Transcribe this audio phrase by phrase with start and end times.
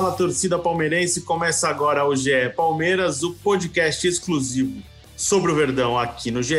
[0.00, 4.82] Fala torcida palmeirense, começa agora o GE Palmeiras, o podcast exclusivo
[5.14, 6.54] sobre o Verdão aqui no GE.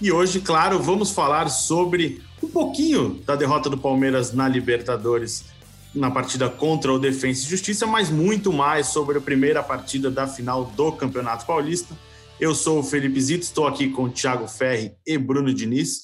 [0.00, 5.46] E hoje, claro, vamos falar sobre um pouquinho da derrota do Palmeiras na Libertadores
[5.92, 10.28] na partida contra o Defensa e Justiça, mas muito mais sobre a primeira partida da
[10.28, 11.98] final do Campeonato Paulista.
[12.38, 16.02] Eu sou o Felipe Zito, estou aqui com Thiago Ferri e Bruno Diniz,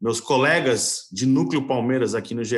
[0.00, 2.56] meus colegas de Núcleo Palmeiras aqui no GE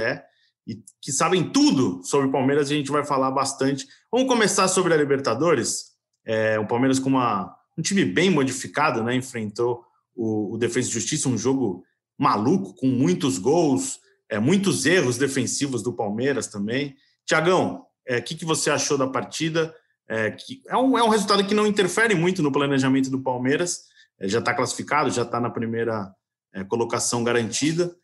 [0.66, 3.86] e que sabem tudo sobre o Palmeiras, a gente vai falar bastante.
[4.10, 5.90] Vamos começar sobre a Libertadores.
[6.24, 9.14] É, o Palmeiras com uma, um time bem modificado, né?
[9.14, 11.84] Enfrentou o, o Defesa e Justiça, um jogo
[12.18, 16.94] maluco, com muitos gols, é, muitos erros defensivos do Palmeiras também.
[17.26, 19.74] Tiagão, o é, que, que você achou da partida?
[20.08, 23.82] É, que é, um, é um resultado que não interfere muito no planejamento do Palmeiras,
[24.18, 26.12] é, já está classificado, já está na primeira
[26.52, 27.94] é, colocação garantida.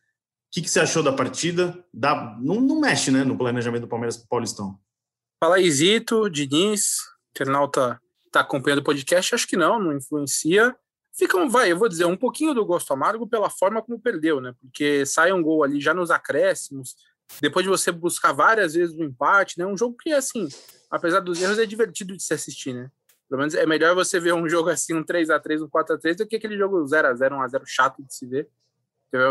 [0.47, 1.84] O que, que, você achou da partida?
[1.92, 4.78] Dá, não, não, mexe né, no planejamento do Palmeiras Paulistão.
[5.42, 6.98] Fala aí, Zito, Diniz,
[7.30, 10.74] internauta está acompanhando o podcast, acho que não, não influencia.
[11.17, 14.41] Fica um, vai, eu vou dizer, um pouquinho do gosto amargo pela forma como perdeu,
[14.41, 14.55] né?
[14.61, 16.94] Porque sai um gol ali já nos acréscimos,
[17.41, 19.67] depois de você buscar várias vezes o um empate, né?
[19.67, 20.48] Um jogo que, assim,
[20.91, 22.91] apesar dos erros, é divertido de se assistir, né?
[23.28, 25.97] Pelo menos é melhor você ver um jogo assim, um 3 a 3 um 4
[25.97, 28.24] a 3 do que aquele jogo 0 a 0 1 a 0 chato de se
[28.27, 28.48] ver.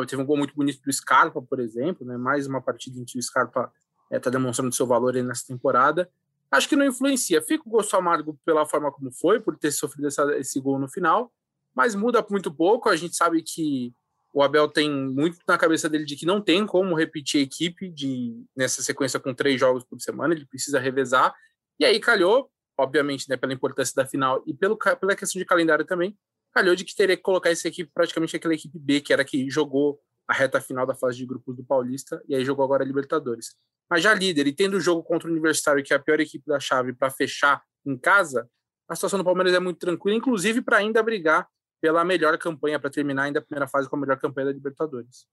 [0.08, 2.18] Teve, um gol muito bonito do Scarpa, por exemplo, né?
[2.18, 3.72] Mais uma partida em que o Scarpa
[4.06, 6.10] está é, tá demonstrando seu valor aí nessa temporada.
[6.52, 7.42] Acho que não influencia.
[7.42, 10.88] Fica o gosto amargo pela forma como foi, por ter sofrido essa, esse gol no
[10.88, 11.32] final,
[11.76, 12.90] mas muda muito pouco.
[12.90, 13.94] A gente sabe que
[14.36, 17.90] o Abel tem muito na cabeça dele de que não tem como repetir a equipe
[17.90, 21.34] de, nessa sequência com três jogos por semana, ele precisa revezar.
[21.80, 25.86] E aí calhou, obviamente, né, pela importância da final e pelo, pela questão de calendário
[25.86, 26.18] também,
[26.56, 29.50] calhou de que teria que colocar essa equipe praticamente aquela equipe B, que era que
[29.50, 32.88] jogou a reta final da fase de grupos do Paulista, e aí jogou agora a
[32.88, 33.56] Libertadores.
[33.90, 36.46] Mas já líder, e tendo o jogo contra o Universitário, que é a pior equipe
[36.48, 38.50] da chave, para fechar em casa,
[38.88, 41.48] a situação do Palmeiras é muito tranquila, inclusive para ainda brigar
[41.82, 45.28] pela melhor campanha, para terminar ainda a primeira fase com a melhor campanha da Libertadores.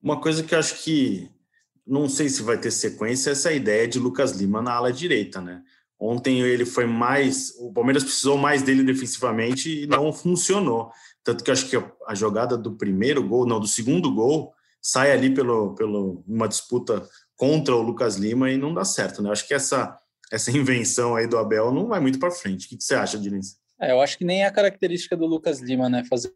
[0.00, 1.28] Uma coisa que eu acho que
[1.84, 5.40] não sei se vai ter sequência é essa ideia de Lucas Lima na ala direita,
[5.40, 5.62] né?
[5.98, 7.54] Ontem ele foi mais.
[7.58, 10.90] O Palmeiras precisou mais dele defensivamente e não funcionou.
[11.24, 11.76] Tanto que acho que
[12.06, 17.06] a jogada do primeiro gol, não, do segundo gol, sai ali pelo, pelo uma disputa
[17.34, 19.30] contra o Lucas Lima e não dá certo, né?
[19.30, 19.98] Acho que essa,
[20.30, 22.66] essa invenção aí do Abel não vai muito para frente.
[22.66, 23.58] O que, que, você acha, Diniz?
[23.80, 26.04] É, eu acho que nem é a característica do Lucas Lima, né?
[26.04, 26.32] Fazer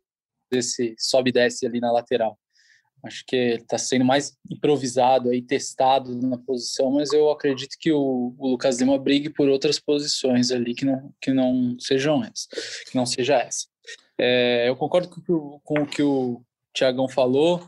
[0.51, 2.39] esse sobe e desce ali na lateral.
[3.03, 8.35] Acho que está sendo mais improvisado aí, testado na posição, mas eu acredito que o,
[8.39, 12.47] o, Lucas Lima brigue por outras posições ali que não, que não sejam essa,
[12.91, 13.67] que não seja essa.
[14.19, 16.43] É, eu concordo com, com, o que o
[16.75, 17.67] Tiagão falou.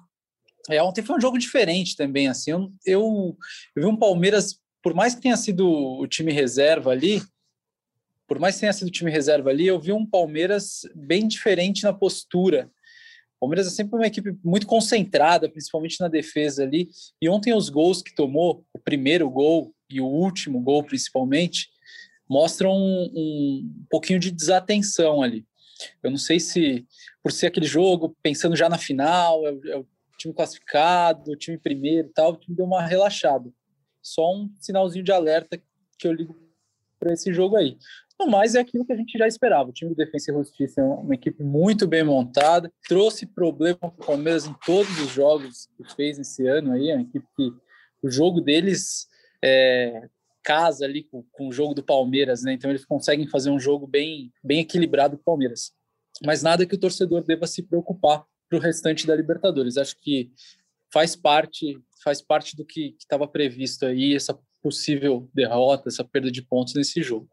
[0.68, 2.50] É, ontem foi um jogo diferente também, assim.
[2.50, 3.36] Eu, eu,
[3.74, 7.22] eu vi um Palmeiras, por mais que tenha sido o time reserva ali,
[8.26, 11.84] por mais que tenha sido o time reserva ali, eu vi um Palmeiras bem diferente
[11.84, 12.70] na postura.
[13.42, 16.88] Palmeiras é sempre uma equipe muito concentrada, principalmente na defesa ali.
[17.20, 21.68] E ontem os gols que tomou, o primeiro gol e o último gol principalmente,
[22.30, 25.44] mostram um, um pouquinho de desatenção ali.
[26.04, 26.86] Eu não sei se
[27.20, 29.86] por ser aquele jogo, pensando já na final, é é o
[30.16, 33.50] time classificado, o time primeiro e tal, o time deu uma relaxada.
[34.00, 35.60] Só um sinalzinho de alerta
[35.98, 36.40] que eu ligo
[36.96, 37.76] para esse jogo aí.
[38.24, 39.70] No mais, é aquilo que a gente já esperava.
[39.70, 43.88] O time do Defensa e Justiça é uma equipe muito bem montada, trouxe problema para
[43.88, 46.90] o Palmeiras em todos os jogos que fez esse ano aí.
[46.90, 47.52] É uma equipe que
[48.00, 49.08] o jogo deles
[49.42, 50.08] é,
[50.44, 52.52] casa ali com, com, o jogo do Palmeiras, né?
[52.52, 55.72] Então eles conseguem fazer um jogo bem, bem equilibrado com o Palmeiras.
[56.24, 59.76] Mas nada que o torcedor deva se preocupar para o restante da Libertadores.
[59.76, 60.30] Acho que
[60.92, 66.40] faz parte, faz parte do que estava previsto aí, essa possível derrota, essa perda de
[66.40, 67.28] pontos nesse jogo.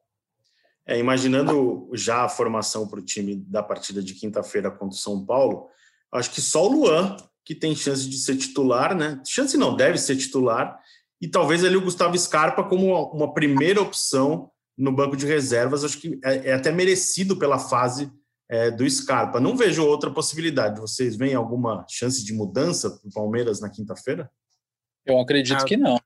[0.87, 5.23] É, imaginando já a formação para o time da partida de quinta-feira contra o São
[5.23, 5.67] Paulo,
[6.11, 7.15] acho que só o Luan
[7.45, 9.19] que tem chance de ser titular, né?
[9.25, 10.79] Chance não, deve ser titular,
[11.19, 15.99] e talvez ali o Gustavo Scarpa como uma primeira opção no banco de reservas, acho
[15.99, 18.11] que é, é até merecido pela fase
[18.47, 19.39] é, do Scarpa.
[19.39, 20.79] Não vejo outra possibilidade.
[20.79, 24.31] Vocês veem alguma chance de mudança para o Palmeiras na quinta-feira?
[25.05, 25.99] Eu acredito ah, que não.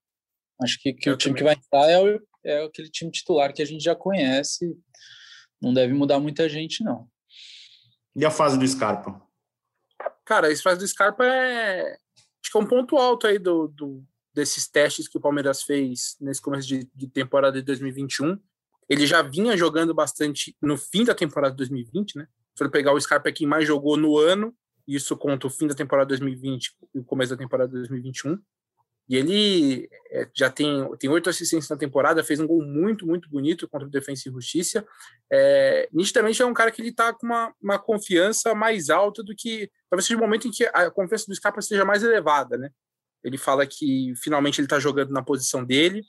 [0.61, 1.55] Acho que, que o time também.
[1.55, 4.77] que vai entrar é, o, é aquele time titular que a gente já conhece.
[5.61, 7.07] Não deve mudar muita gente, não.
[8.15, 9.21] E a fase do Scarpa?
[10.25, 11.93] Cara, a fase do Scarpa é.
[11.93, 14.03] Acho que é um ponto alto aí do, do
[14.33, 18.37] desses testes que o Palmeiras fez nesse começo de, de temporada de 2021.
[18.89, 22.27] Ele já vinha jogando bastante no fim da temporada de 2020, né?
[22.55, 24.53] Se for pegar o Scarpa que mais jogou no ano,
[24.87, 28.37] isso conta o fim da temporada 2020 e o começo da temporada 2021.
[29.13, 33.29] E ele é, já tem, tem oito assistências na temporada, fez um gol muito, muito
[33.29, 34.83] bonito contra o Defensa e Justiça.
[35.31, 39.35] É, nitidamente é um cara que ele está com uma, uma confiança mais alta do
[39.35, 39.69] que.
[39.87, 42.71] Talvez seja o momento em que a confiança do Scarpa seja mais elevada, né?
[43.23, 46.01] Ele fala que finalmente ele está jogando na posição dele.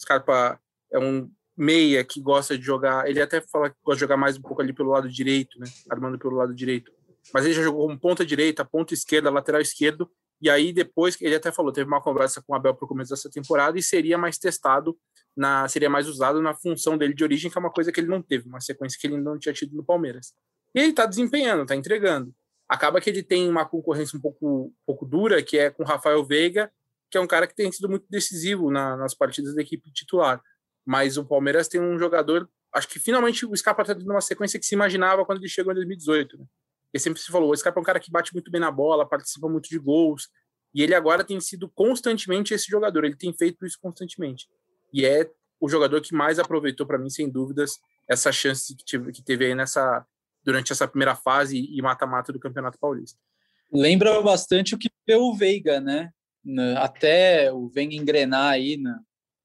[0.00, 0.58] Scarpa
[0.90, 3.06] é um meia que gosta de jogar.
[3.06, 5.66] Ele até fala que gosta de jogar mais um pouco ali pelo lado direito, né?
[5.90, 6.90] Armando pelo lado direito.
[7.34, 11.34] Mas ele já jogou como ponta direita, ponta esquerda, lateral esquerdo e aí depois ele
[11.34, 14.18] até falou, teve uma conversa com o Abel para o começo dessa temporada e seria
[14.18, 14.96] mais testado
[15.36, 18.08] na seria mais usado na função dele de origem, que é uma coisa que ele
[18.08, 20.34] não teve, uma sequência que ele não tinha tido no Palmeiras.
[20.74, 22.34] E ele está desempenhando, está entregando.
[22.68, 25.86] Acaba que ele tem uma concorrência um pouco, um pouco dura, que é com o
[25.86, 26.70] Rafael Veiga,
[27.10, 30.42] que é um cara que tem sido muito decisivo na, nas partidas da equipe titular.
[30.84, 34.58] Mas o Palmeiras tem um jogador, acho que finalmente o Scarpa está tendo uma sequência
[34.58, 36.38] que se imaginava quando ele chegou em 2018.
[36.38, 36.44] Né?
[36.98, 39.48] Sempre se falou, o Scarpa é um cara que bate muito bem na bola, participa
[39.48, 40.28] muito de gols,
[40.74, 44.46] e ele agora tem sido constantemente esse jogador, ele tem feito isso constantemente.
[44.92, 47.78] E é o jogador que mais aproveitou para mim, sem dúvidas,
[48.08, 50.04] essa chance que, que teve aí nessa
[50.44, 53.18] durante essa primeira fase e mata-mata do Campeonato Paulista.
[53.72, 56.10] Lembra bastante o que deu o Veiga, né?
[56.76, 58.80] Até o Veiga engrenar aí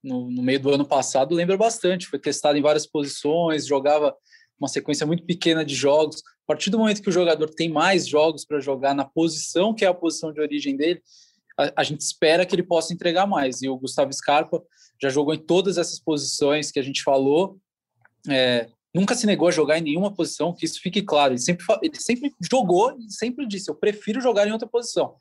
[0.04, 2.06] no, no meio do ano passado, lembra bastante.
[2.06, 4.16] Foi testado em várias posições, jogava
[4.62, 6.22] uma sequência muito pequena de jogos.
[6.44, 9.84] A partir do momento que o jogador tem mais jogos para jogar na posição que
[9.84, 11.02] é a posição de origem dele,
[11.58, 13.62] a, a, gente espera que ele possa entregar mais.
[13.62, 14.62] E o Gustavo Scarpa
[15.02, 17.58] já jogou em todas essas posições que a gente falou.
[18.30, 21.34] É, nunca se negou a jogar em nenhuma posição, que isso fique claro.
[21.34, 25.16] Ele sempre, ele sempre jogou e sempre disse: Eu prefiro jogar em outra posição.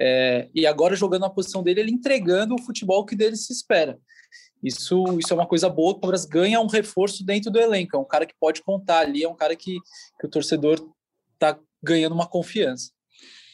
[0.00, 3.98] É, e agora, jogando na posição dele, ele entregando o futebol que dele se espera.
[4.66, 5.92] Isso, isso é uma coisa boa.
[5.92, 7.96] O Palmeiras ganha um reforço dentro do elenco.
[7.96, 9.78] É um cara que pode contar ali, é um cara que,
[10.18, 10.84] que o torcedor
[11.34, 12.90] está ganhando uma confiança.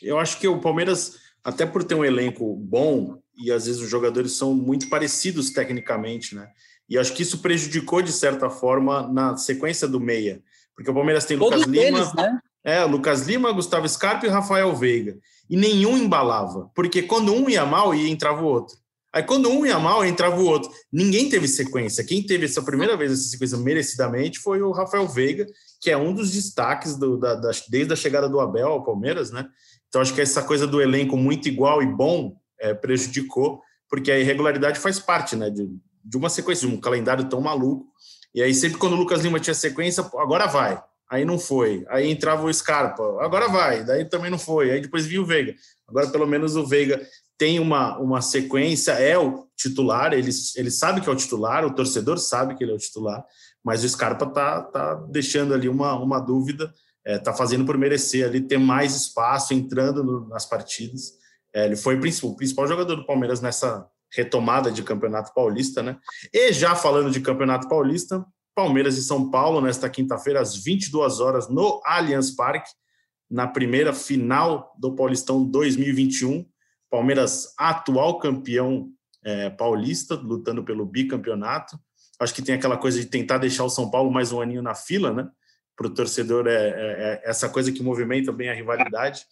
[0.01, 3.91] Eu acho que o Palmeiras, até por ter um elenco bom, e às vezes os
[3.91, 6.49] jogadores são muito parecidos tecnicamente, né?
[6.89, 10.43] E acho que isso prejudicou, de certa forma, na sequência do meia.
[10.75, 11.99] Porque o Palmeiras tem Todos Lucas Lima.
[11.99, 12.41] Eles, né?
[12.65, 15.19] É, Lucas Lima, Gustavo Scarpa e Rafael Veiga.
[15.51, 16.71] E nenhum embalava.
[16.75, 18.82] Porque quando um ia mal, ia entrava o outro.
[19.13, 20.71] Aí quando um ia mal, entrava o outro.
[20.91, 22.03] Ninguém teve sequência.
[22.03, 25.47] Quem teve essa primeira vez essa sequência merecidamente foi o Rafael Veiga,
[25.81, 29.31] que é um dos destaques do, da, da, desde a chegada do Abel ao Palmeiras,
[29.31, 29.47] né?
[29.89, 33.61] Então acho que essa coisa do elenco muito igual e bom é, prejudicou,
[33.91, 35.51] porque a irregularidade faz parte, né?
[35.51, 35.69] De,
[36.03, 37.87] de uma sequência, de um calendário tão maluco.
[38.35, 40.83] E aí sempre quando o Lucas Lima tinha sequência, agora vai.
[41.11, 41.85] Aí não foi.
[41.91, 43.85] Aí entrava o Scarpa, agora vai.
[43.85, 44.71] Daí também não foi.
[44.71, 45.55] Aí depois vinha o Veiga.
[45.87, 47.07] Agora pelo menos o Veiga
[47.39, 51.75] tem uma, uma sequência, é o titular, ele, ele sabe que é o titular, o
[51.75, 53.25] torcedor sabe que ele é o titular,
[53.65, 56.73] mas o Scarpa tá, tá deixando ali uma, uma dúvida,
[57.05, 61.13] é, tá fazendo por merecer ali ter mais espaço, entrando no, nas partidas.
[61.55, 65.83] É, ele foi o principal, o principal jogador do Palmeiras nessa retomada de Campeonato Paulista,
[65.83, 65.99] né?
[66.33, 68.25] E já falando de Campeonato Paulista,
[68.55, 72.71] Palmeiras e São Paulo, nesta quinta-feira, às 22 horas, no Allianz Parque,
[73.31, 76.47] na primeira final do Paulistão 2021.
[76.93, 78.91] Palmeiras, atual campeão
[79.25, 81.81] é, paulista, lutando pelo bicampeonato.
[82.21, 84.75] Acho que tem aquela coisa de tentar deixar o São Paulo mais um aninho na
[84.75, 85.27] fila, né?
[85.75, 89.25] Para o torcedor, é, é, é, essa coisa que movimenta bem a rivalidade.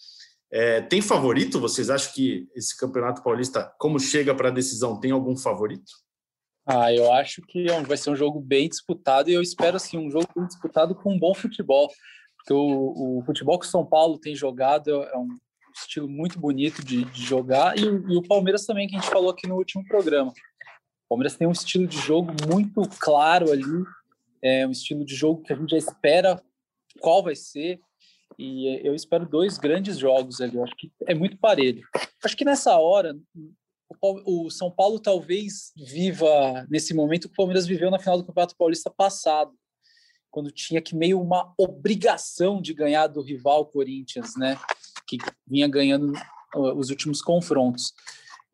[0.50, 1.60] É, tem favorito?
[1.60, 5.92] Vocês acham que esse campeonato paulista, como chega para a decisão, tem algum favorito?
[6.64, 9.98] Ah, eu acho que é vai ser um jogo bem disputado e eu espero assim
[9.98, 11.90] um jogo bem disputado com um bom futebol,
[12.38, 15.28] porque o, o futebol que o São Paulo tem jogado é um
[15.74, 19.30] estilo muito bonito de, de jogar, e, e, o Palmeiras também, que a gente falou
[19.30, 20.30] aqui no último programa.
[20.30, 23.84] O Palmeiras tem um estilo de jogo muito claro ali,
[24.42, 26.42] é um estilo de jogo que a gente já espera
[27.00, 27.80] qual vai ser,
[28.38, 31.82] e eu espero dois grandes jogos ali, eu acho que é muito parelho.
[32.24, 33.14] Acho que nessa hora,
[34.00, 38.24] o, o São Paulo talvez viva nesse momento que o Palmeiras viveu na final do
[38.24, 39.52] Campeonato Paulista passado,
[40.30, 44.56] quando tinha que meio uma obrigação de ganhar do rival Corinthians, né?
[45.18, 46.12] Que vinha ganhando
[46.54, 47.94] os últimos confrontos.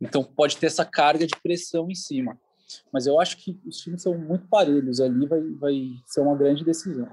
[0.00, 2.38] Então pode ter essa carga de pressão em cima.
[2.92, 5.74] Mas eu acho que os times são muito parelhos ali, vai, vai
[6.06, 7.08] ser uma grande decisão.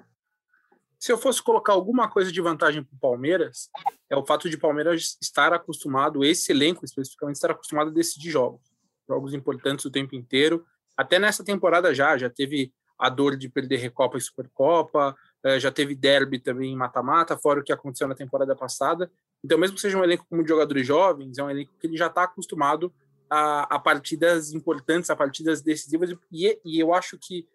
[1.00, 3.70] se eu fosse colocar alguma coisa de vantagem para o Palmeiras,
[4.10, 8.62] é o fato de Palmeiras estar acostumado, esse elenco especificamente, estar acostumado a decidir jogos.
[9.08, 10.66] Jogos importantes o tempo inteiro.
[10.96, 15.72] Até nessa temporada já, já teve a dor de perder Recopa e Supercopa, é, já
[15.72, 19.12] teve derby também em mata-mata, fora o que aconteceu na temporada passada.
[19.44, 21.98] Então, mesmo que seja um elenco como de jogadores jovens, é um elenco que ele
[21.98, 22.94] já está acostumado
[23.30, 27.48] a, a, partidas importantes, a partidas decisivas, e, e eu acho que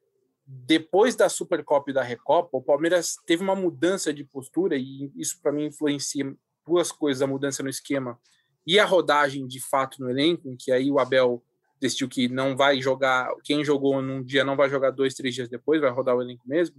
[0.46, 5.38] depois da Supercopa e da Recopa, o Palmeiras teve uma mudança de postura e isso
[5.42, 6.34] para mim influencia
[6.66, 8.18] duas coisas: a mudança no esquema
[8.66, 11.42] e a rodagem de fato no elenco, em que aí o Abel
[11.78, 15.48] decidiu que não vai jogar, quem jogou num dia não vai jogar dois, três dias
[15.48, 16.76] depois, vai rodar o elenco mesmo.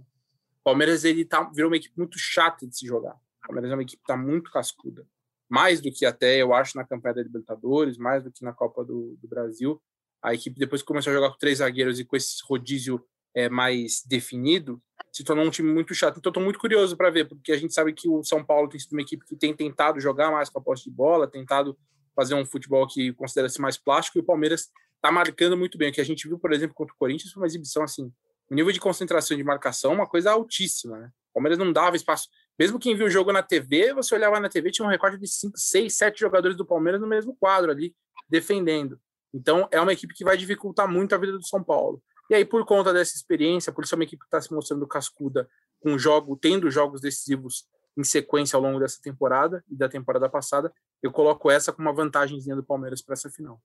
[0.60, 3.16] O Palmeiras ele tá, virou uma equipe muito chata de se jogar.
[3.42, 5.06] O Palmeiras é uma equipe que está muito cascuda,
[5.48, 8.84] mais do que até eu acho na campanha da Libertadores, mais do que na Copa
[8.84, 9.80] do, do Brasil.
[10.22, 13.02] A equipe depois que começou a jogar com três zagueiros e com esse rodízio
[13.34, 14.80] é, mais definido,
[15.12, 16.18] se tornou um time muito chato.
[16.18, 18.78] Então, estou muito curioso para ver, porque a gente sabe que o São Paulo tem
[18.78, 21.76] sido uma equipe que tem tentado jogar mais com a posse de bola, tentado
[22.14, 25.90] fazer um futebol que considera-se mais plástico, e o Palmeiras está marcando muito bem.
[25.90, 28.12] O que a gente viu, por exemplo, contra o Corinthians foi uma exibição assim,
[28.50, 30.98] o nível de concentração de marcação, uma coisa altíssima.
[30.98, 31.10] Né?
[31.30, 32.28] O Palmeiras não dava espaço.
[32.60, 35.26] Mesmo quem viu o jogo na TV, você olhava na TV, tinha um recorde de
[35.26, 37.96] 5, 6, 7 jogadores do Palmeiras no mesmo quadro ali,
[38.28, 39.00] defendendo.
[39.32, 42.02] Então, é uma equipe que vai dificultar muito a vida do São Paulo.
[42.28, 45.48] E aí, por conta dessa experiência, por ser uma equipe que está se mostrando cascuda,
[45.80, 47.64] com jogo, tendo jogos decisivos
[47.96, 50.70] em sequência ao longo dessa temporada e da temporada passada,
[51.02, 53.58] eu coloco essa como uma vantagemzinha do Palmeiras para essa final.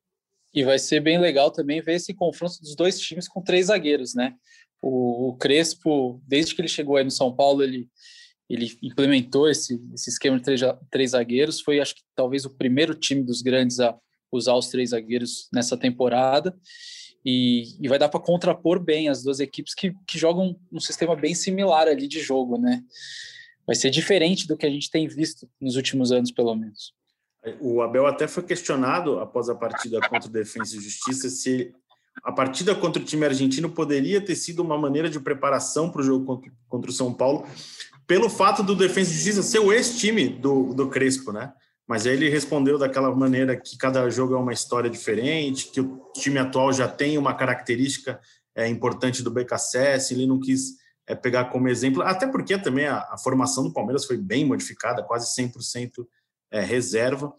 [0.53, 4.15] E vai ser bem legal também ver esse confronto dos dois times com três zagueiros,
[4.15, 4.35] né?
[4.81, 7.89] O, o Crespo, desde que ele chegou aí no São Paulo, ele,
[8.49, 10.61] ele implementou esse, esse esquema de três,
[10.91, 11.61] três zagueiros.
[11.61, 13.95] Foi, acho que, talvez o primeiro time dos grandes a
[14.31, 16.55] usar os três zagueiros nessa temporada
[17.25, 21.15] e, e vai dar para contrapor bem as duas equipes que, que jogam um sistema
[21.15, 22.83] bem similar ali de jogo, né?
[23.65, 26.93] Vai ser diferente do que a gente tem visto nos últimos anos, pelo menos.
[27.59, 31.73] O Abel até foi questionado após a partida contra o Defensa e Justiça se
[32.23, 36.03] a partida contra o time argentino poderia ter sido uma maneira de preparação para o
[36.03, 37.45] jogo contra, contra, o São Paulo,
[38.07, 41.53] pelo fato do Defensa e Justiça ser o ex-time do, do Crespo, né?
[41.87, 46.11] Mas aí ele respondeu daquela maneira que cada jogo é uma história diferente, que o
[46.15, 48.19] time atual já tem uma característica
[48.55, 52.97] é, importante do BKSS, ele não quis é, pegar como exemplo, até porque também a,
[53.11, 56.07] a, formação do Palmeiras foi bem modificada, quase 100%
[56.51, 57.31] é, reserva,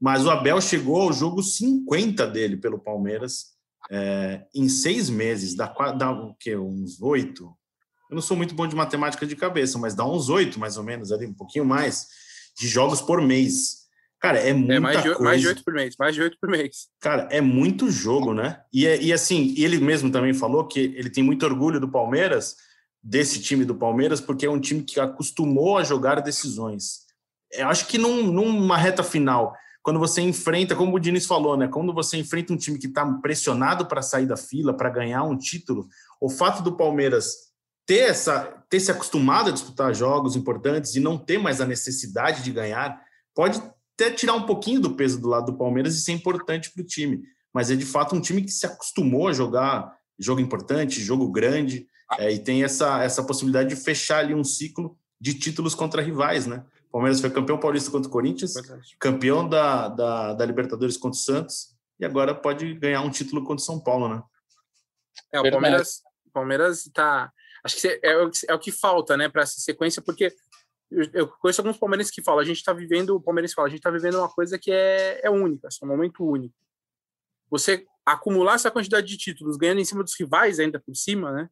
[0.00, 3.56] mas o Abel chegou ao jogo 50 dele pelo Palmeiras
[3.90, 6.56] é, em seis meses, dá, dá o quê?
[6.56, 7.56] Uns oito?
[8.10, 10.84] Eu não sou muito bom de matemática de cabeça, mas dá uns oito, mais ou
[10.84, 12.06] menos, ali, um pouquinho mais,
[12.58, 13.78] de jogos por mês.
[14.20, 15.22] Cara, é muita é, mais de, coisa.
[15.22, 16.88] Mais de oito por mês, mais de oito por mês.
[17.00, 18.60] Cara, é muito jogo, né?
[18.72, 22.56] E, é, e assim, ele mesmo também falou que ele tem muito orgulho do Palmeiras,
[23.02, 27.06] desse time do Palmeiras, porque é um time que acostumou a jogar decisões.
[27.52, 31.68] Eu acho que num, numa reta final, quando você enfrenta, como o Diniz falou, né?
[31.68, 35.38] Quando você enfrenta um time que está pressionado para sair da fila, para ganhar um
[35.38, 35.88] título,
[36.20, 37.47] o fato do Palmeiras
[37.88, 42.42] ter, essa, ter se acostumado a disputar jogos importantes e não ter mais a necessidade
[42.42, 43.02] de ganhar,
[43.34, 43.62] pode
[43.94, 46.86] até tirar um pouquinho do peso do lado do Palmeiras e ser importante para o
[46.86, 47.22] time.
[47.50, 51.88] Mas é de fato um time que se acostumou a jogar jogo importante, jogo grande,
[52.18, 56.46] é, e tem essa, essa possibilidade de fechar ali um ciclo de títulos contra rivais,
[56.46, 56.62] né?
[56.88, 58.96] O Palmeiras foi campeão paulista contra o Corinthians, Verdade.
[58.98, 63.62] campeão da, da, da, Libertadores contra o Santos, e agora pode ganhar um título contra
[63.62, 64.22] o São Paulo, né?
[65.32, 67.32] É, o Palmeiras, o Palmeiras tá.
[67.64, 68.00] Acho que é,
[68.48, 70.34] é o que falta, né, para essa sequência, porque
[70.90, 73.80] eu, conheço alguns palmeirenses que falam, a gente está vivendo, o palmeirense fala, a gente
[73.80, 76.54] está vivendo uma coisa que é, é única, é um momento único.
[77.50, 81.50] Você acumular essa quantidade de títulos, ganhando em cima dos rivais ainda por cima, né?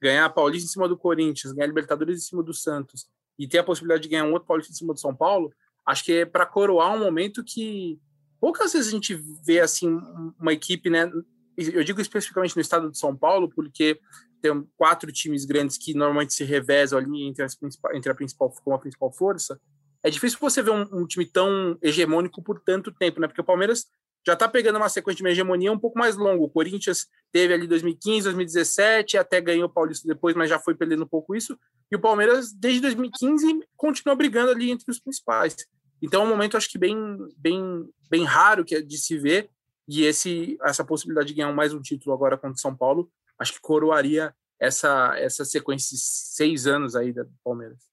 [0.00, 3.46] Ganhar a Paulista em cima do Corinthians, ganhar a Libertadores em cima do Santos e
[3.46, 5.52] ter a possibilidade de ganhar um outro Paulista em cima do São Paulo,
[5.86, 8.00] acho que é para coroar um momento que
[8.40, 10.00] poucas vezes a gente vê assim
[10.40, 11.10] uma equipe, né?
[11.56, 14.00] Eu digo especificamente no estado de São Paulo, porque
[14.42, 17.56] tem quatro times grandes que normalmente se revezam ali entre, as
[17.94, 19.58] entre a principal como a principal força,
[20.02, 23.28] é difícil você ver um, um, time tão hegemônico por tanto tempo, né?
[23.28, 23.86] Porque o Palmeiras
[24.26, 26.42] já está pegando uma sequência de hegemonia um pouco mais longa.
[26.42, 31.04] O Corinthians teve ali 2015, 2017, até ganhou o Paulista depois, mas já foi perdendo
[31.04, 31.56] um pouco isso.
[31.90, 35.56] E o Palmeiras, desde 2015, continua brigando ali entre os principais.
[36.00, 36.96] Então é um momento, acho que bem,
[37.36, 39.48] bem, bem raro que é de se ver.
[39.88, 43.10] E esse, essa possibilidade de ganhar mais um título agora contra o São Paulo
[43.42, 47.90] acho que coroaria essa, essa sequência de seis anos aí do Palmeiras.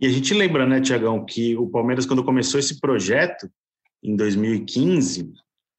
[0.00, 3.50] E a gente lembra, né, Tiagão, que o Palmeiras, quando começou esse projeto,
[4.02, 5.32] em 2015,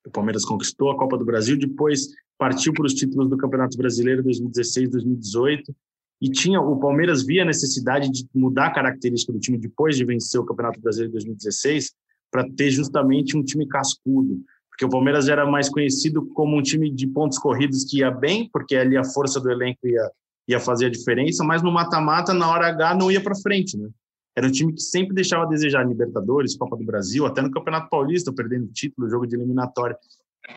[0.06, 2.08] o Palmeiras conquistou a Copa do Brasil, depois
[2.38, 5.76] partiu para os títulos do Campeonato Brasileiro 2016, 2018,
[6.22, 10.04] e tinha o Palmeiras via a necessidade de mudar a característica do time depois de
[10.04, 11.94] vencer o Campeonato Brasileiro de 2016
[12.32, 14.42] para ter justamente um time cascudo,
[14.80, 18.50] porque o Palmeiras era mais conhecido como um time de pontos corridos que ia bem,
[18.50, 20.10] porque ali a força do elenco ia,
[20.48, 23.90] ia fazer a diferença, mas no mata-mata, na hora H, não ia para frente, né?
[24.38, 27.90] Era um time que sempre deixava a desejar Libertadores, Copa do Brasil, até no Campeonato
[27.90, 29.98] Paulista, perdendo título, jogo de eliminatória.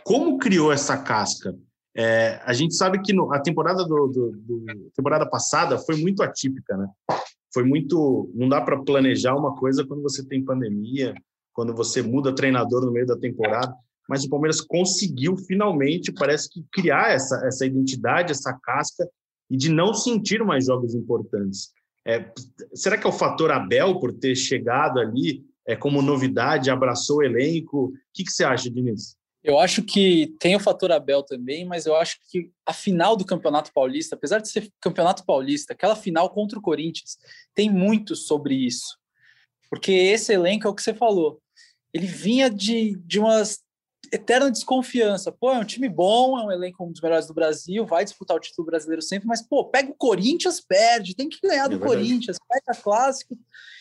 [0.05, 1.57] Como criou essa casca?
[1.93, 6.23] É, a gente sabe que no, a temporada do, do, do, temporada passada foi muito
[6.23, 6.87] atípica, né?
[7.53, 11.13] Foi muito, não dá para planejar uma coisa quando você tem pandemia,
[11.53, 13.75] quando você muda treinador no meio da temporada.
[14.09, 19.09] Mas o Palmeiras conseguiu finalmente, parece que criar essa essa identidade, essa casca
[19.51, 21.71] e de não sentir mais jogos importantes.
[22.07, 22.33] É,
[22.75, 27.23] será que é o fator Abel por ter chegado ali é, como novidade, abraçou o
[27.23, 27.87] elenco?
[27.87, 29.17] O que, que você acha, Diniz?
[29.43, 33.25] Eu acho que tem o fator Abel também, mas eu acho que a final do
[33.25, 37.19] Campeonato Paulista, apesar de ser Campeonato Paulista, aquela final contra o Corinthians,
[37.53, 38.97] tem muito sobre isso.
[39.69, 41.41] Porque esse elenco é o que você falou.
[41.93, 43.43] Ele vinha de, de uma
[44.11, 45.31] eterna desconfiança.
[45.31, 48.37] Pô, é um time bom, é um elenco um dos melhores do Brasil, vai disputar
[48.37, 51.79] o título brasileiro sempre, mas, pô, pega o Corinthians, perde, tem que ganhar do é
[51.79, 53.39] Corinthians, pega clássico.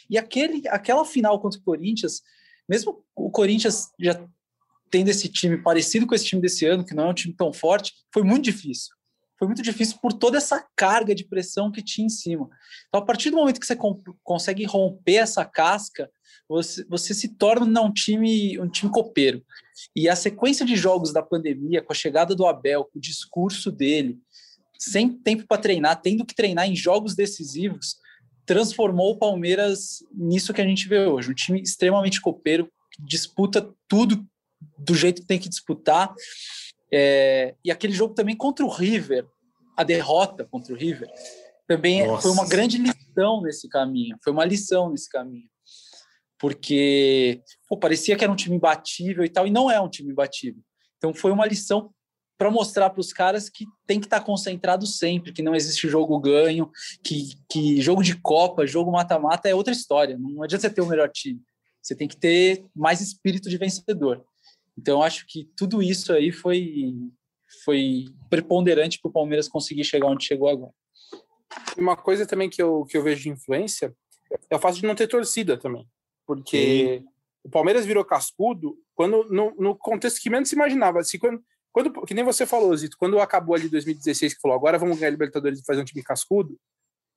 [0.09, 2.21] E aquele, aquela final contra o Corinthians,
[2.67, 4.23] mesmo o Corinthians já
[4.89, 7.53] tendo esse time parecido com esse time desse ano, que não é um time tão
[7.53, 8.93] forte, foi muito difícil.
[9.39, 12.47] Foi muito difícil por toda essa carga de pressão que tinha em cima.
[12.87, 13.75] Então, a partir do momento que você
[14.21, 16.11] consegue romper essa casca,
[16.47, 19.43] você, você se torna um time, um time copeiro.
[19.95, 23.71] E a sequência de jogos da pandemia, com a chegada do Abel, com o discurso
[23.71, 24.19] dele,
[24.77, 27.97] sem tempo para treinar, tendo que treinar em jogos decisivos,
[28.45, 31.31] transformou o Palmeiras nisso que a gente vê hoje.
[31.31, 34.25] Um time extremamente copeiro, que disputa tudo
[34.77, 36.13] do jeito que tem que disputar.
[36.91, 39.25] É, e aquele jogo também contra o River,
[39.77, 41.09] a derrota contra o River,
[41.67, 42.23] também Nossa.
[42.23, 44.17] foi uma grande lição nesse caminho.
[44.23, 45.49] Foi uma lição nesse caminho.
[46.41, 50.11] Porque pô, parecia que era um time imbatível e tal, e não é um time
[50.11, 50.61] imbatível.
[50.97, 51.93] Então foi uma lição
[52.35, 55.87] para mostrar para os caras que tem que estar tá concentrado sempre, que não existe
[55.87, 56.71] jogo ganho,
[57.03, 60.17] que, que jogo de Copa, jogo mata-mata é outra história.
[60.17, 61.39] Não adianta você ter o melhor time.
[61.79, 64.25] Você tem que ter mais espírito de vencedor.
[64.75, 66.95] Então, acho que tudo isso aí foi,
[67.63, 70.73] foi preponderante para o Palmeiras conseguir chegar onde chegou agora.
[71.77, 73.95] Uma coisa também que eu, que eu vejo de influência
[74.49, 75.87] é o fato de não ter torcida também.
[76.25, 77.07] Porque Sim.
[77.43, 80.99] o Palmeiras virou cascudo quando no, no, contexto que menos se imaginava.
[80.99, 84.77] Assim, quando, quando, que nem você falou, Zito, quando acabou ali 2016, que falou agora
[84.77, 86.59] vamos ganhar a Libertadores e fazer um time cascudo,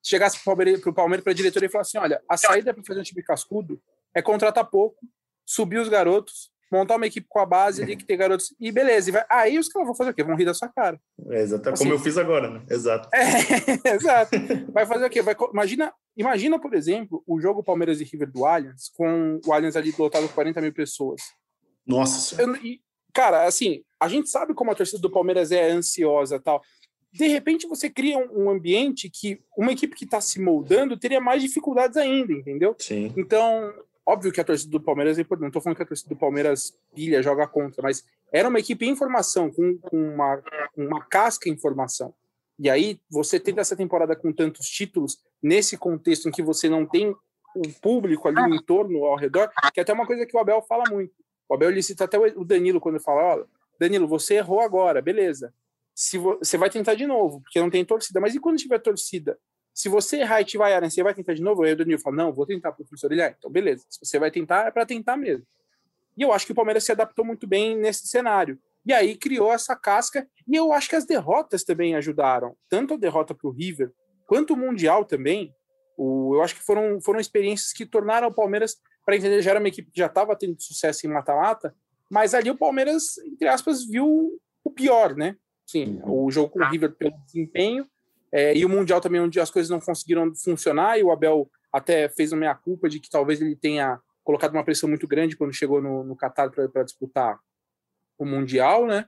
[0.02, 2.82] chegasse para o Palmeiras, Palmeiras para a diretoria e falasse assim: olha, a saída para
[2.84, 3.80] fazer um time cascudo
[4.14, 4.98] é contratar pouco,
[5.44, 8.54] subir os garotos, montar uma equipe com a base ali que tem garotos.
[8.58, 9.24] E beleza, e vai...
[9.30, 10.22] aí os caras vão fazer o quê?
[10.22, 11.00] Vão rir da sua cara.
[11.30, 12.62] É, exato, assim, como eu fiz agora, né?
[12.70, 13.08] Exato.
[13.14, 14.36] É, exato.
[14.72, 15.22] Vai fazer o quê?
[15.22, 15.36] Vai...
[15.52, 19.94] Imagina, imagina, por exemplo, o jogo Palmeiras e River do Allianz, com o Allianz ali
[19.98, 21.20] lotado com 40 mil pessoas.
[21.86, 22.80] Nossa eu, e,
[23.14, 26.60] Cara, assim, a gente sabe como a torcida do Palmeiras é ansiosa tal.
[27.12, 31.20] De repente você cria um, um ambiente que uma equipe que está se moldando teria
[31.20, 32.74] mais dificuldades ainda, entendeu?
[32.76, 33.14] Sim.
[33.16, 33.72] Então,
[34.06, 36.18] Óbvio que a torcida do Palmeiras é importante, não estou falando que a torcida do
[36.18, 40.42] Palmeiras pilha, joga contra, mas era uma equipe em formação, com, com uma,
[40.76, 42.14] uma casca em formação.
[42.58, 46.86] E aí, você tendo essa temporada com tantos títulos, nesse contexto em que você não
[46.86, 47.14] tem
[47.54, 50.62] o público ali no entorno, ao redor, que é até uma coisa que o Abel
[50.62, 51.14] fala muito.
[51.48, 53.44] O Abel ele cita até o Danilo quando fala: Ó,
[53.78, 55.52] Danilo, você errou agora, beleza.
[55.94, 58.20] Se você vai tentar de novo, porque não tem torcida.
[58.20, 59.38] Mas e quando tiver torcida?
[59.74, 61.64] Se você errar e te vaiarem, você vai tentar de novo?
[61.64, 63.10] Aí o Danilo fala, não, vou tentar, professor.
[63.10, 63.84] Ele, ah, então beleza.
[63.90, 65.44] Se você vai tentar, é para tentar mesmo.
[66.16, 68.56] E eu acho que o Palmeiras se adaptou muito bem nesse cenário.
[68.86, 70.28] E aí criou essa casca.
[70.46, 72.56] E eu acho que as derrotas também ajudaram.
[72.68, 73.90] Tanto a derrota para o River,
[74.26, 75.52] quanto o Mundial também.
[75.96, 79.60] O, eu acho que foram, foram experiências que tornaram o Palmeiras, para entender, já era
[79.60, 81.74] uma equipe que já estava tendo sucesso em mata-mata,
[82.10, 85.36] mas ali o Palmeiras, entre aspas, viu o pior, né?
[85.66, 87.86] Sim, o jogo com o River pelo desempenho
[88.36, 92.08] é, e o Mundial também, onde as coisas não conseguiram funcionar, e o Abel até
[92.08, 95.80] fez uma meia-culpa de que talvez ele tenha colocado uma pressão muito grande quando chegou
[95.80, 97.38] no, no Qatar para disputar
[98.18, 99.06] o Mundial, né?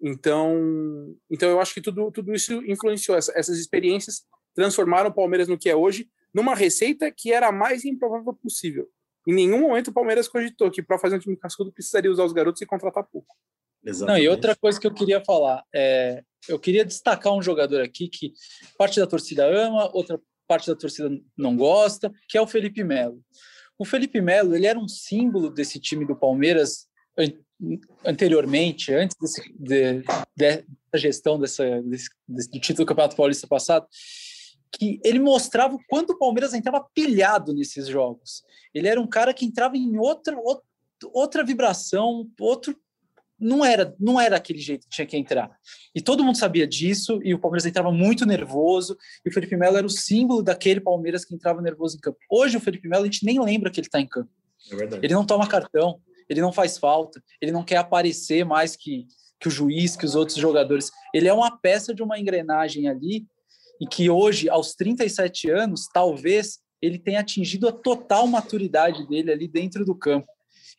[0.00, 3.18] Então, então eu acho que tudo, tudo isso influenciou.
[3.18, 7.52] Essa, essas experiências transformaram o Palmeiras no que é hoje, numa receita que era a
[7.52, 8.88] mais improvável possível.
[9.26, 12.32] Em nenhum momento o Palmeiras cogitou que para fazer um time cascudo precisaria usar os
[12.32, 13.34] garotos e contratar pouco.
[13.88, 14.18] Exatamente.
[14.18, 18.08] Não, e outra coisa que eu queria falar, é, eu queria destacar um jogador aqui
[18.08, 18.32] que
[18.76, 23.22] parte da torcida ama, outra parte da torcida não gosta, que é o Felipe Melo.
[23.78, 26.86] O Felipe Melo, ele era um símbolo desse time do Palmeiras
[28.04, 30.02] anteriormente, antes desse, de,
[30.36, 33.86] de, da gestão dessa, desse, do título do Campeonato Paulista passado.
[34.70, 38.42] que ele mostrava o quanto o Palmeiras entrava pilhado nesses jogos.
[38.74, 40.36] Ele era um cara que entrava em outra,
[41.12, 42.78] outra vibração, outro
[43.38, 45.50] não era, não era aquele jeito que tinha que entrar.
[45.94, 49.76] E todo mundo sabia disso, e o Palmeiras entrava muito nervoso, e o Felipe Melo
[49.76, 52.18] era o símbolo daquele Palmeiras que entrava nervoso em campo.
[52.30, 54.30] Hoje o Felipe Melo a gente nem lembra que ele está em campo.
[54.72, 59.06] É ele não toma cartão, ele não faz falta, ele não quer aparecer mais que,
[59.40, 60.90] que o juiz, que os outros jogadores.
[61.14, 63.26] Ele é uma peça de uma engrenagem ali,
[63.80, 69.46] e que hoje, aos 37 anos, talvez ele tenha atingido a total maturidade dele ali
[69.46, 70.28] dentro do campo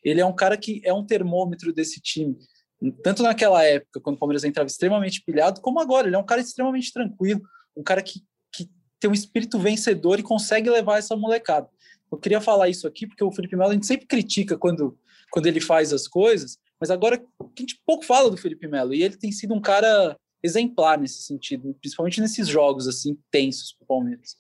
[0.04, 2.38] ele é um cara que é um termômetro desse time.
[3.04, 6.08] Tanto naquela época, quando o Palmeiras entrava extremamente pilhado, como agora.
[6.08, 7.42] Ele é um cara extremamente tranquilo,
[7.76, 11.68] um cara que, que tem um espírito vencedor e consegue levar essa molecada.
[12.12, 14.98] Eu queria falar isso aqui, porque o Felipe Melo a gente sempre critica quando,
[15.32, 19.04] quando ele faz as coisas, mas agora a gente pouco fala do Felipe Melo, e
[19.04, 23.88] ele tem sido um cara exemplar nesse sentido, principalmente nesses jogos assim tensos para o
[23.88, 24.38] Palmeiras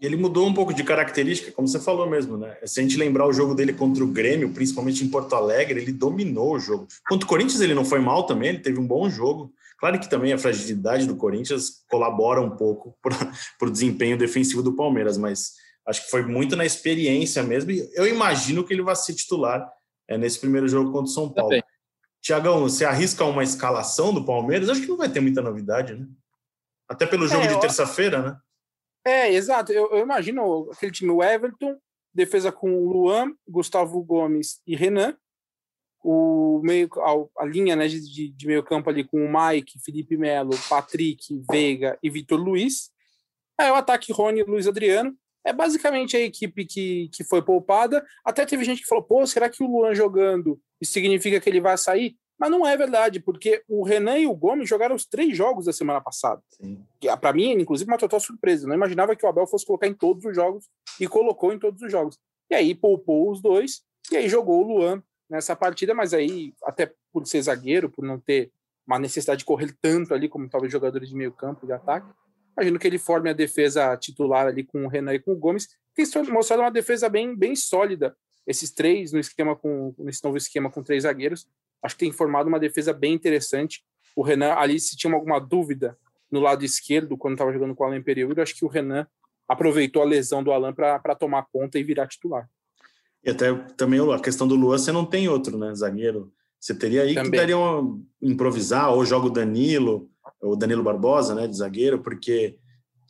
[0.00, 2.56] ele mudou um pouco de característica, como você falou mesmo, né?
[2.64, 5.92] Se a gente lembrar o jogo dele contra o Grêmio, principalmente em Porto Alegre, ele
[5.92, 6.86] dominou o jogo.
[7.08, 9.52] Contra o Corinthians ele não foi mal também, ele teve um bom jogo.
[9.78, 14.74] Claro que também a fragilidade do Corinthians colabora um pouco para o desempenho defensivo do
[14.74, 15.54] Palmeiras, mas
[15.86, 17.70] acho que foi muito na experiência mesmo.
[17.70, 19.66] E eu imagino que ele vai ser titular
[20.08, 21.58] é, nesse primeiro jogo contra o São Paulo.
[22.20, 24.68] Tiagão, você arrisca uma escalação do Palmeiras?
[24.68, 26.06] Acho que não vai ter muita novidade, né?
[26.88, 28.36] Até pelo jogo é, de terça-feira, né?
[29.06, 29.72] É, exato.
[29.72, 31.78] Eu, eu, imagino aquele time, o Everton,
[32.12, 35.16] defesa com Luan, Gustavo Gomes e Renan.
[36.02, 40.16] O meio, a, a linha né, de, de, meio campo ali com o Mike, Felipe
[40.16, 42.90] Melo, Patrick, Veiga e Vitor Luiz.
[43.56, 45.16] Aí o ataque Rony e Luiz Adriano.
[45.44, 48.04] É basicamente a equipe que, que foi poupada.
[48.24, 51.60] Até teve gente que falou: pô, será que o Luan jogando isso significa que ele
[51.60, 52.16] vai sair?
[52.38, 55.72] Mas não é verdade, porque o Renan e o Gomes jogaram os três jogos da
[55.72, 56.42] semana passada.
[57.08, 58.66] Ah, Para mim, inclusive, uma total surpresa.
[58.66, 60.68] Não imaginava que o Abel fosse colocar em todos os jogos
[61.00, 62.18] e colocou em todos os jogos.
[62.50, 66.92] E aí poupou os dois e aí jogou o Luan nessa partida, mas aí, até
[67.12, 68.52] por ser zagueiro, por não ter
[68.86, 72.06] uma necessidade de correr tanto ali como talvez jogadores de meio campo de ataque,
[72.56, 75.68] imagino que ele forme a defesa titular ali com o Renan e com o Gomes.
[75.94, 78.16] Tem mostrado uma defesa bem, bem sólida.
[78.46, 81.48] Esses três no esquema com nesse novo esquema com três zagueiros
[81.82, 83.84] acho que tem formado uma defesa bem interessante.
[84.14, 85.96] O Renan, ali, se tinha alguma dúvida
[86.30, 89.06] no lado esquerdo, quando estava jogando com o Alan Pereira, acho que o Renan
[89.48, 92.48] aproveitou a lesão do Alan para tomar conta e virar titular.
[93.24, 96.32] E até também a questão do Luan, você não tem outro, né, zagueiro.
[96.60, 97.30] Você teria aí também.
[97.30, 97.56] que daria
[98.20, 100.10] improvisar, ou joga o Danilo,
[100.40, 102.58] o Danilo Barbosa, né, de zagueiro, porque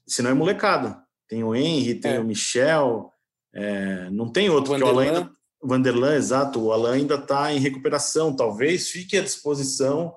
[0.07, 1.03] senão é molecada.
[1.29, 2.21] Tem o Henry, tem é.
[2.21, 3.13] o Michel,
[3.53, 5.31] é, não tem outro, porque o Alan ainda,
[5.63, 10.15] Vanderlan, exato, o Alain ainda está em recuperação, talvez fique à disposição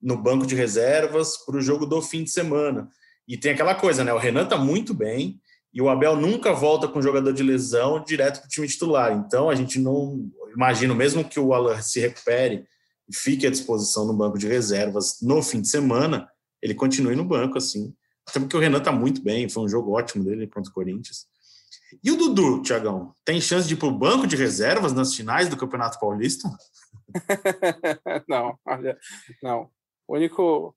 [0.00, 2.88] no banco de reservas para o jogo do fim de semana.
[3.26, 4.12] E tem aquela coisa, né?
[4.12, 5.40] O Renan está muito bem
[5.72, 9.12] e o Abel nunca volta com jogador de lesão direto para o time titular.
[9.12, 12.66] Então a gente não imagina, mesmo que o Alain se recupere
[13.08, 16.28] e fique à disposição no banco de reservas no fim de semana,
[16.60, 17.94] ele continue no banco assim.
[18.28, 21.26] Até porque o Renan está muito bem, foi um jogo ótimo dele contra o Corinthians.
[22.02, 25.48] E o Dudu, Tiagão, tem chance de ir para o banco de reservas nas finais
[25.48, 26.48] do Campeonato Paulista?
[28.28, 28.98] não, olha,
[29.42, 29.70] não.
[30.06, 30.76] O único.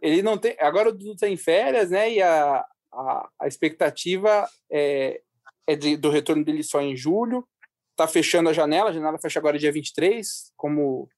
[0.00, 0.56] Ele não tem.
[0.60, 2.12] Agora o Dudu está em férias, né?
[2.12, 5.20] E a, a, a expectativa é,
[5.66, 7.46] é de, do retorno dele só em julho.
[7.92, 10.52] Está fechando a janela, a janela fecha agora dia 23.
[10.56, 11.08] Como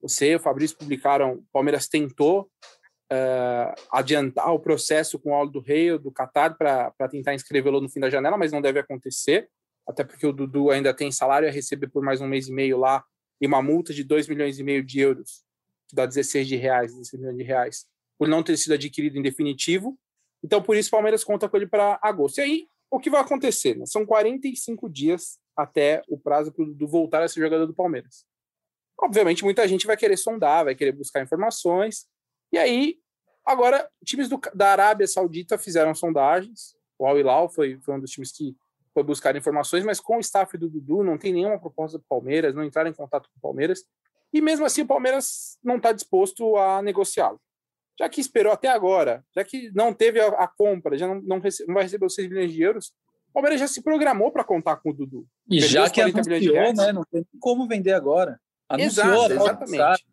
[0.00, 2.50] você e o Fabrício publicaram, o Palmeiras tentou
[3.12, 7.88] uh, adiantar o processo com o Aldo do Rei do Qatar para tentar inscrevê-lo no
[7.88, 9.48] fim da janela, mas não deve acontecer,
[9.86, 12.78] até porque o Dudu ainda tem salário a receber por mais um mês e meio
[12.78, 13.04] lá
[13.40, 15.42] e uma multa de 2 milhões e meio de euros,
[15.88, 17.86] que dá 16 de reais, 16 milhões de reais,
[18.18, 19.98] por não ter sido adquirido em definitivo.
[20.42, 22.38] Então, por isso, o Palmeiras conta com ele para agosto.
[22.38, 23.76] E aí, o que vai acontecer?
[23.76, 23.86] Né?
[23.86, 28.24] São 45 dias até o prazo para o Dudu voltar a ser jogador do Palmeiras.
[29.00, 32.06] Obviamente, muita gente vai querer sondar, vai querer buscar informações,
[32.52, 32.96] e aí,
[33.44, 36.76] agora, times do, da Arábia Saudita fizeram sondagens.
[36.98, 38.56] O Al Hilal foi, foi um dos times que
[38.92, 42.54] foi buscar informações, mas com o staff do Dudu não tem nenhuma proposta do Palmeiras,
[42.54, 43.84] não entraram em contato com o Palmeiras.
[44.32, 47.40] E mesmo assim, o Palmeiras não está disposto a negociá-lo.
[47.98, 51.40] Já que esperou até agora, já que não teve a, a compra, já não, não,
[51.40, 52.92] recebe, não, vai receber os 6 milhões de euros,
[53.30, 55.26] o Palmeiras já se programou para contar com o Dudu.
[55.50, 58.40] E já que anunciou, né, não tem como vender agora.
[58.68, 60.04] Anunciou, Exato, exatamente.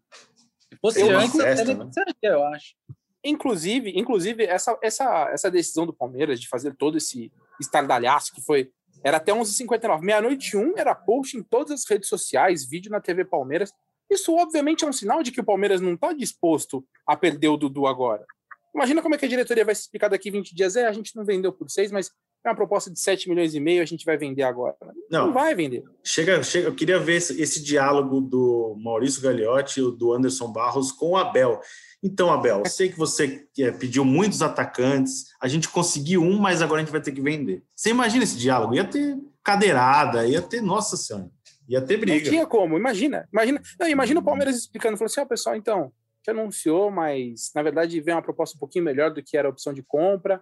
[0.82, 1.90] Fosse eu antes, festa, né?
[2.24, 2.76] eu acho.
[3.24, 8.72] Inclusive, inclusive essa, essa, essa decisão do Palmeiras de fazer todo esse estardalhaço que foi.
[9.04, 10.02] Era até 11h59.
[10.02, 13.72] Meia-noite um era post em todas as redes sociais, vídeo na TV Palmeiras.
[14.10, 17.58] Isso, obviamente, é um sinal de que o Palmeiras não está disposto a perder o
[17.58, 18.26] Dudu agora.
[18.74, 20.76] Imagina como é que a diretoria vai se explicar daqui 20 dias.
[20.76, 22.12] É, a gente não vendeu por 6, mas
[22.46, 24.76] é uma proposta de 7 milhões e meio, a gente vai vender agora.
[25.10, 25.84] Não, não vai vender.
[26.04, 30.92] Chega, chega, eu queria ver esse, esse diálogo do Maurício Gagliotti e do Anderson Barros
[30.92, 31.60] com o Abel.
[32.04, 36.62] Então, Abel, eu sei que você é, pediu muitos atacantes, a gente conseguiu um, mas
[36.62, 37.64] agora a gente vai ter que vender.
[37.76, 38.76] Você imagina esse diálogo?
[38.76, 41.30] Ia ter cadeirada, ia ter, nossa senhora,
[41.68, 42.26] ia ter briga.
[42.26, 43.28] Não tinha como, imagina.
[43.34, 45.92] Imagina, não, imagina o Palmeiras explicando, falou assim, ó, oh, pessoal, então,
[46.24, 49.52] que anunciou, mas na verdade veio uma proposta um pouquinho melhor do que era a
[49.52, 50.42] opção de compra.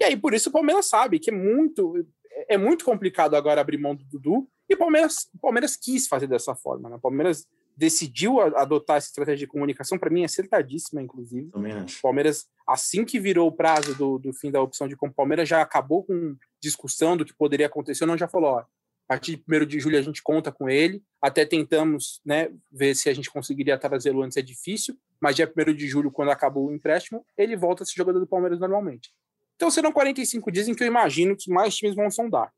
[0.00, 2.06] E aí, por isso, o Palmeiras sabe que é muito,
[2.48, 4.48] é muito complicado agora abrir mão do Dudu.
[4.68, 6.88] E o Palmeiras, o Palmeiras quis fazer dessa forma.
[6.88, 6.96] Né?
[6.96, 11.48] O Palmeiras decidiu adotar essa estratégia de comunicação, para mim, acertadíssima, inclusive.
[11.98, 15.16] O Palmeiras, assim que virou o prazo do, do fim da opção de compra, o
[15.16, 18.66] Palmeiras já acabou com discussão do que poderia acontecer, não já falou, ó, a
[19.08, 21.02] partir de 1 de julho a gente conta com ele.
[21.22, 24.98] Até tentamos né, ver se a gente conseguiria trazê-lo antes, é difícil.
[25.20, 28.26] Mas dia 1 de julho, quando acabou o empréstimo, ele volta a ser jogador do
[28.26, 29.10] Palmeiras normalmente.
[29.58, 32.52] Então serão 45 dias em que eu imagino que mais times vão sondar.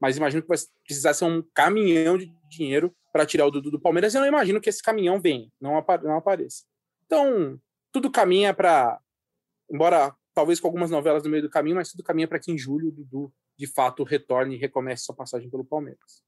[0.00, 3.80] Mas imagino que vai precisar ser um caminhão de dinheiro para tirar o Dudu do
[3.80, 4.12] Palmeiras.
[4.12, 6.64] Eu não imagino que esse caminhão venha, não, não apareça.
[7.06, 7.56] Então,
[7.92, 8.98] tudo caminha para.
[9.70, 12.58] Embora talvez com algumas novelas no meio do caminho, mas tudo caminha para que em
[12.58, 16.24] julho o Dudu de fato retorne e recomece sua passagem pelo Palmeiras.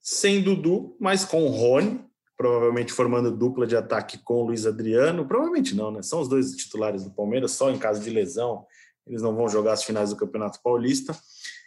[0.00, 2.04] Sem Dudu, mas com o Rony,
[2.36, 5.24] provavelmente formando dupla de ataque com o Luiz Adriano.
[5.24, 6.02] Provavelmente não, né?
[6.02, 8.66] São os dois titulares do Palmeiras, só em caso de lesão
[9.06, 11.16] eles não vão jogar as finais do Campeonato Paulista.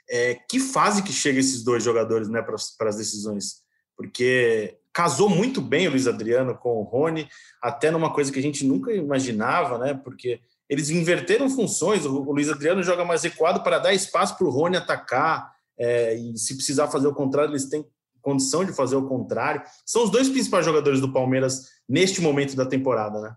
[0.09, 3.63] É, que fase que chega esses dois jogadores né, para as decisões?
[3.97, 7.27] Porque casou muito bem o Luiz Adriano com o Rony,
[7.61, 9.93] até numa coisa que a gente nunca imaginava, né?
[9.93, 12.05] Porque eles inverteram funções.
[12.05, 15.53] O, Luiz Adriano joga mais recuado para dar espaço para o Rony atacar.
[15.77, 17.85] É, e se precisar fazer o contrário, eles têm
[18.21, 19.61] condição de fazer o contrário.
[19.85, 23.35] São os dois principais jogadores do Palmeiras neste momento da temporada, né?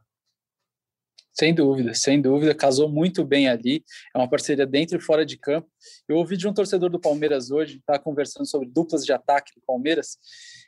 [1.39, 3.85] Sem dúvida, sem dúvida, casou muito bem ali.
[4.13, 5.69] É uma parceria dentro e fora de campo.
[6.09, 9.63] Eu ouvi de um torcedor do Palmeiras hoje, tá conversando sobre duplas de ataque do
[9.65, 10.19] Palmeiras,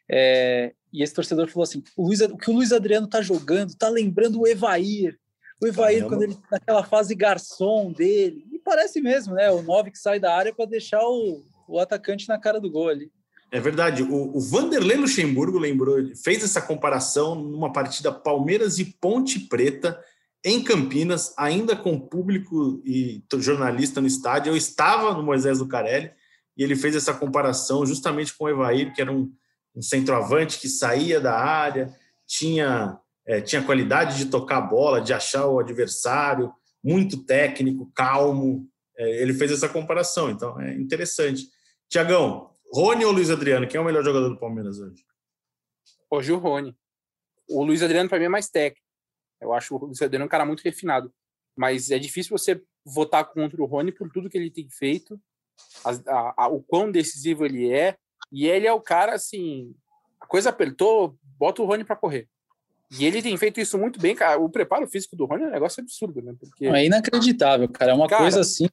[0.09, 3.75] é, e esse torcedor falou assim: o, Luiz, o que o Luiz Adriano tá jogando,
[3.77, 5.19] tá lembrando o Evair.
[5.61, 6.09] O Evair, Caramba.
[6.09, 9.51] quando ele naquela fase garçom dele, e parece mesmo, né?
[9.51, 12.89] O 9 que sai da área para deixar o, o atacante na cara do gol
[12.89, 13.11] ali.
[13.51, 14.05] É verdade.
[14.05, 20.01] O, o Vanderlei Luxemburgo lembrou, fez essa comparação numa partida Palmeiras e Ponte Preta
[20.44, 24.53] em Campinas, ainda com público e jornalista no estádio.
[24.53, 26.11] Eu estava no Moisés do Carelli
[26.57, 29.33] e ele fez essa comparação justamente com o Evair, que era um,
[29.74, 31.94] um centroavante que saía da área,
[32.26, 38.68] tinha é, tinha qualidade de tocar a bola, de achar o adversário, muito técnico, calmo.
[38.96, 41.46] É, ele fez essa comparação, então é interessante.
[41.88, 43.68] Tiagão, Rony ou Luiz Adriano?
[43.68, 45.05] Quem é o melhor jogador do Palmeiras hoje?
[46.11, 46.76] Hoje o Rony.
[47.48, 48.80] O Luiz Adriano, para mim, é mais técnico.
[49.40, 51.12] Eu acho o Adriano um cara muito refinado.
[51.57, 55.20] Mas é difícil você votar contra o Rony por tudo que ele tem feito,
[55.85, 57.96] a, a, a, o quão decisivo ele é.
[58.33, 59.74] E ele é o cara, assim,
[60.20, 62.29] a coisa apertou, bota o Rony para correr.
[62.98, 64.40] E ele tem feito isso muito bem, cara.
[64.40, 66.35] O preparo físico do Rony é um negócio absurdo, né?
[66.38, 66.66] Porque...
[66.66, 67.92] É inacreditável, cara.
[67.92, 68.66] É uma cara, coisa assim.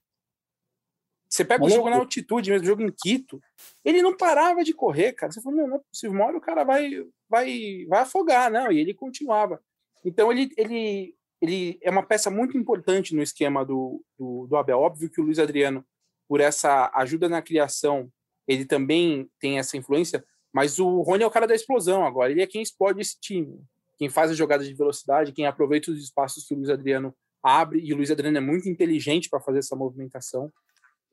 [1.29, 3.41] Você pega o jogo na altitude, mesmo o jogo em Quito,
[3.83, 5.31] ele não parava de correr, cara.
[5.31, 6.89] Você falou, não, não é possível, uma hora o cara vai,
[7.29, 8.71] vai, vai afogar, não.
[8.71, 9.61] E ele continuava.
[10.03, 14.79] Então ele, ele, ele é uma peça muito importante no esquema do, do, do Abel.
[14.79, 15.85] Óbvio que o Luiz Adriano,
[16.27, 18.09] por essa ajuda na criação,
[18.47, 22.31] ele também tem essa influência, mas o Rony é o cara da explosão agora.
[22.31, 23.61] Ele é quem explode esse time
[23.97, 27.79] quem faz as jogadas de velocidade, quem aproveita os espaços que o Luiz Adriano abre,
[27.79, 30.53] e o Luiz Adriano é muito inteligente para fazer essa movimentação.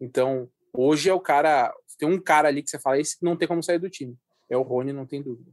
[0.00, 1.74] Então, hoje é o cara.
[1.98, 4.16] Tem um cara ali que você fala, esse não tem como sair do time.
[4.50, 5.50] É o Rony, não tem dúvida.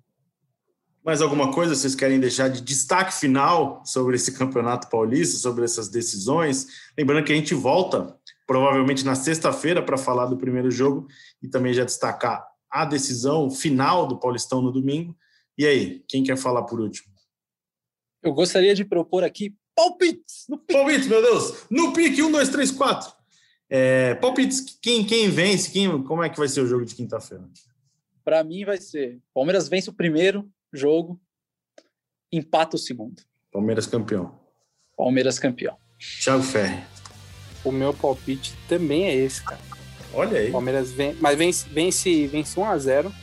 [1.04, 5.90] Mais alguma coisa vocês querem deixar de destaque final sobre esse campeonato paulista, sobre essas
[5.90, 6.68] decisões?
[6.96, 11.08] Lembrando que a gente volta provavelmente na sexta-feira para falar do primeiro jogo
[11.42, 15.18] e também já destacar a decisão final do Paulistão no domingo.
[15.58, 17.12] E aí, quem quer falar por último?
[18.22, 20.46] Eu gostaria de propor aqui palpites.
[20.48, 20.74] No pique.
[20.74, 21.66] Palpites, meu Deus.
[21.70, 23.12] No pique, um, dois, três, quatro.
[23.68, 25.72] É, palpites, quem, quem vence?
[25.72, 27.50] Quem, como é que vai ser o jogo de quinta-feira?
[28.24, 31.20] Para mim vai ser Palmeiras vence o primeiro jogo,
[32.32, 33.22] empata o segundo.
[33.52, 34.40] Palmeiras campeão.
[34.98, 35.78] Palmeiras campeão.
[36.24, 36.84] Thiago Ferri.
[37.64, 39.62] O meu palpite também é esse, cara.
[40.14, 40.52] Olha aí.
[40.52, 43.14] Palmeiras vence, mas vence, vence, vence 1 a 0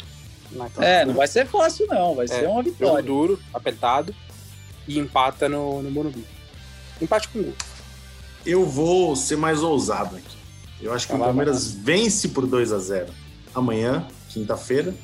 [0.79, 3.03] É, não vai ser fácil não, vai é, ser uma vitória.
[3.03, 4.15] Jogo duro, apertado
[4.87, 6.25] e empata no, no Morumbi.
[7.01, 7.55] Empate com gol.
[8.47, 10.39] Eu vou ser mais ousado aqui.
[10.81, 13.13] Eu acho que tá o Palmeiras vence por 2 a 0
[13.55, 14.95] amanhã, quinta-feira.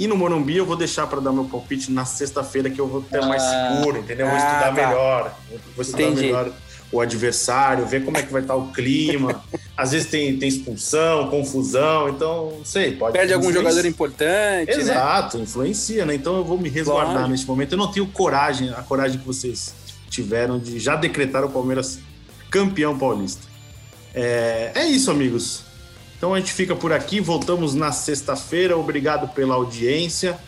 [0.00, 3.02] E no Morumbi eu vou deixar para dar meu palpite na sexta-feira, que eu vou
[3.02, 4.26] ter ah, mais seguro, entendeu?
[4.28, 4.72] Vou ah, estudar tá.
[4.72, 5.38] melhor.
[5.76, 6.22] Vou estudar Entendi.
[6.22, 6.50] melhor
[6.90, 9.44] o adversário, ver como é que vai estar o clima.
[9.76, 13.12] Às vezes tem, tem expulsão, confusão, então não sei, pode.
[13.12, 14.74] Perde algum jogador importante.
[14.74, 14.80] Né?
[14.80, 15.44] Exato, né?
[15.44, 16.14] influencia, né?
[16.14, 17.28] Então eu vou me resguardar claro.
[17.28, 17.72] neste momento.
[17.72, 19.74] Eu não tenho coragem, a coragem que vocês
[20.08, 21.98] tiveram de já decretar o Palmeiras
[22.50, 23.46] campeão paulista.
[24.14, 25.68] É, é isso, amigos.
[26.20, 28.76] Então a gente fica por aqui, voltamos na sexta-feira.
[28.76, 30.38] Obrigado pela audiência.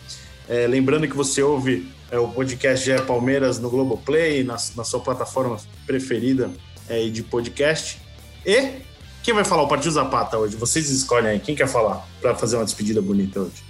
[0.47, 5.01] É, lembrando que você ouve é, o podcast GE Palmeiras no Globoplay, na, na sua
[5.01, 5.57] plataforma
[5.87, 6.51] preferida
[6.91, 7.99] é, de podcast.
[8.45, 8.83] E
[9.23, 10.57] quem vai falar o Partido Zapata hoje?
[10.57, 11.41] Vocês escolhem aí.
[11.41, 13.65] Quem quer falar para fazer uma despedida bonita hoje?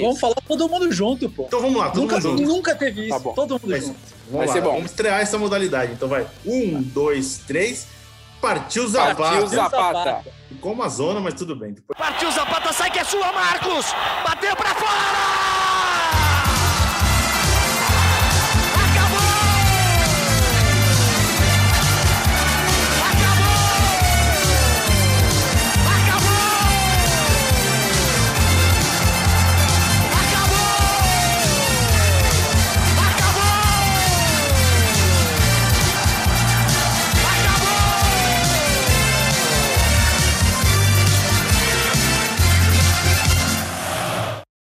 [0.00, 1.46] Vamos falar todo mundo junto, pô.
[1.48, 2.42] Então vamos lá, todo nunca, mundo junto.
[2.44, 3.18] Nunca teve isso.
[3.20, 3.96] Tá todo mundo junto.
[4.30, 4.74] Vamos vai lá, ser bom.
[4.74, 5.90] Vamos estrear essa modalidade.
[5.90, 6.24] Então vai.
[6.46, 7.88] Um, dois, três.
[8.40, 9.14] Partiu Zapata.
[9.14, 10.24] Partiu Zapata.
[10.48, 11.72] Ficou uma zona, mas tudo bem.
[11.72, 11.98] Depois...
[11.98, 13.86] Partiu Zapata, sai que é sua, Marcos!
[14.24, 15.65] Bateu pra fora!